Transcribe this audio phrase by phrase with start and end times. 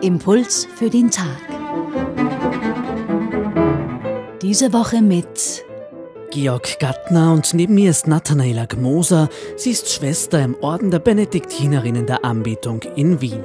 [0.00, 1.40] Impuls für den Tag.
[4.42, 5.64] Diese Woche mit
[6.30, 9.28] Georg Gattner und neben mir ist Nathanaela Gmoser.
[9.56, 13.42] Sie ist Schwester im Orden der Benediktinerinnen der Anbetung in Wien.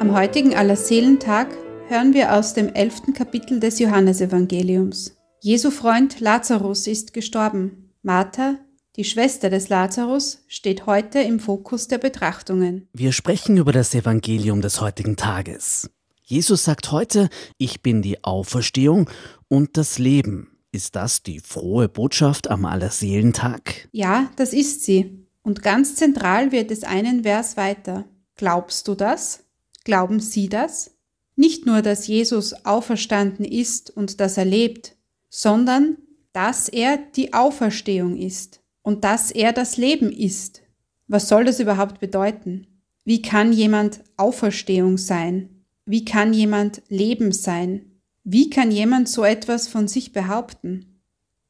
[0.00, 1.48] Am heutigen Allerseelentag
[1.88, 5.16] hören wir aus dem elften Kapitel des Johannesevangeliums.
[5.40, 7.92] Jesu Freund Lazarus ist gestorben.
[8.02, 8.56] Martha,
[8.96, 12.88] die Schwester des Lazarus, steht heute im Fokus der Betrachtungen.
[12.92, 15.90] Wir sprechen über das Evangelium des heutigen Tages.
[16.22, 19.10] Jesus sagt heute, ich bin die Auferstehung
[19.48, 20.56] und das Leben.
[20.70, 23.88] Ist das die frohe Botschaft am Allerseelentag?
[23.92, 25.26] Ja, das ist sie.
[25.42, 28.04] Und ganz zentral wird es einen Vers weiter.
[28.36, 29.44] Glaubst du das?
[29.84, 30.92] Glauben Sie das?
[31.36, 34.96] Nicht nur, dass Jesus auferstanden ist und dass er lebt,
[35.28, 35.98] sondern
[36.32, 40.62] dass er die Auferstehung ist und dass er das Leben ist.
[41.08, 42.66] Was soll das überhaupt bedeuten?
[43.04, 45.64] Wie kann jemand Auferstehung sein?
[45.86, 48.00] Wie kann jemand Leben sein?
[48.22, 51.00] Wie kann jemand so etwas von sich behaupten?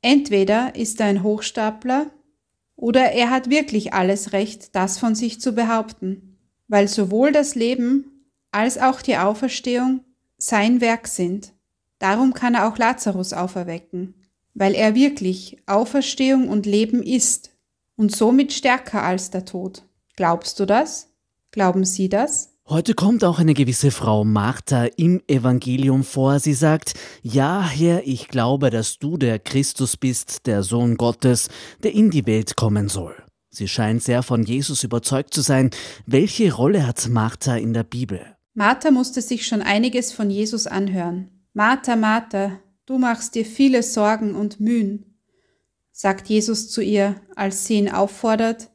[0.00, 2.10] Entweder ist er ein Hochstapler
[2.76, 8.28] oder er hat wirklich alles Recht, das von sich zu behaupten, weil sowohl das Leben
[8.50, 10.04] als auch die Auferstehung
[10.38, 11.52] sein Werk sind.
[11.98, 14.14] Darum kann er auch Lazarus auferwecken,
[14.54, 17.50] weil er wirklich Auferstehung und Leben ist
[17.96, 19.82] und somit stärker als der Tod.
[20.16, 21.10] Glaubst du das?
[21.50, 22.50] Glauben Sie das?
[22.66, 26.40] Heute kommt auch eine gewisse Frau Martha im Evangelium vor.
[26.40, 31.50] Sie sagt, ja, Herr, ich glaube, dass du der Christus bist, der Sohn Gottes,
[31.82, 33.14] der in die Welt kommen soll.
[33.50, 35.70] Sie scheint sehr von Jesus überzeugt zu sein.
[36.06, 38.34] Welche Rolle hat Martha in der Bibel?
[38.54, 41.30] Martha musste sich schon einiges von Jesus anhören.
[41.52, 45.16] Martha, Martha, du machst dir viele Sorgen und Mühen,
[45.92, 48.70] sagt Jesus zu ihr, als sie ihn auffordert,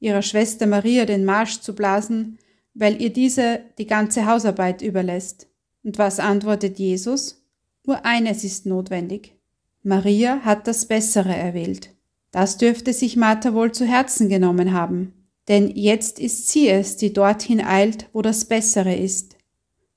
[0.00, 2.38] ihrer Schwester Maria den Marsch zu blasen,
[2.74, 5.48] weil ihr diese die ganze Hausarbeit überlässt.
[5.82, 7.44] Und was antwortet Jesus?
[7.84, 9.34] Nur eines ist notwendig.
[9.82, 11.90] Maria hat das Bessere erwählt.
[12.32, 15.12] Das dürfte sich Martha wohl zu Herzen genommen haben
[15.48, 19.36] denn jetzt ist sie es, die dorthin eilt, wo das Bessere ist,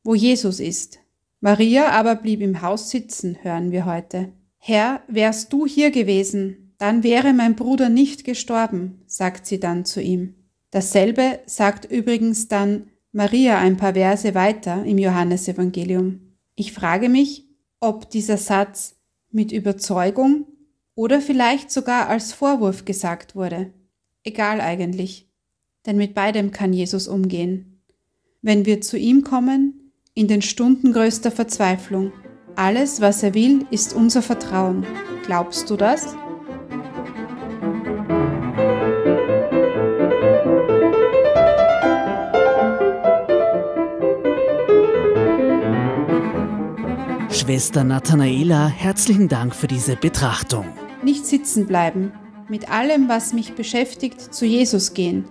[0.04, 1.00] wo Jesus ist.
[1.42, 4.32] Maria aber blieb im Haus sitzen, hören wir heute.
[4.58, 10.02] Herr, wärst du hier gewesen, dann wäre mein Bruder nicht gestorben, sagt sie dann zu
[10.02, 10.36] ihm.
[10.72, 16.20] Dasselbe sagt übrigens dann Maria ein paar Verse weiter im Johannesevangelium.
[16.56, 17.48] Ich frage mich,
[17.80, 18.98] ob dieser Satz
[19.32, 20.46] mit Überzeugung
[20.96, 23.74] oder vielleicht sogar als Vorwurf gesagt wurde.
[24.24, 25.30] Egal eigentlich
[25.86, 27.82] denn mit beidem kann Jesus umgehen.
[28.42, 29.89] Wenn wir zu ihm kommen,
[30.20, 32.12] in den Stunden größter Verzweiflung,
[32.58, 34.86] alles, was er will, ist unser Vertrauen.
[35.26, 36.08] Glaubst du das?
[47.32, 50.66] Schwester Nathanaela, herzlichen Dank für diese Betrachtung.
[51.02, 52.12] Nicht sitzen bleiben,
[52.50, 55.24] mit allem, was mich beschäftigt, zu Jesus gehen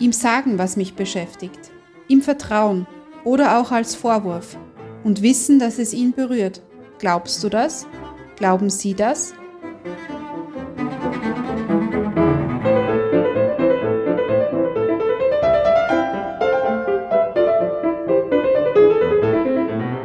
[0.00, 1.70] ihm sagen, was mich beschäftigt,
[2.08, 2.86] ihm vertrauen
[3.24, 4.56] oder auch als Vorwurf
[5.02, 6.62] und wissen, dass es ihn berührt.
[6.98, 7.86] Glaubst du das?
[8.36, 9.34] Glauben Sie das?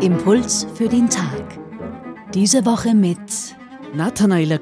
[0.01, 1.59] Impuls für den Tag.
[2.33, 3.19] Diese Woche mit
[3.95, 4.59] Nathanaela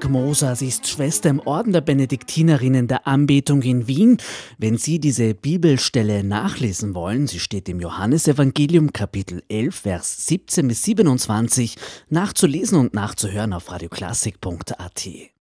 [0.56, 4.18] sie ist Schwester im Orden der Benediktinerinnen der Anbetung in Wien.
[4.58, 10.84] Wenn Sie diese Bibelstelle nachlesen wollen, sie steht im Johannesevangelium Kapitel 11, Vers 17 bis
[10.84, 11.76] 27,
[12.10, 15.32] nachzulesen und nachzuhören auf radioklassik.at.